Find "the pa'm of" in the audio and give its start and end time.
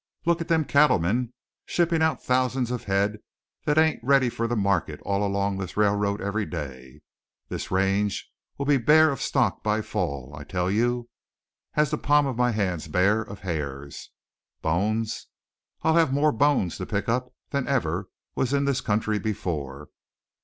11.91-12.35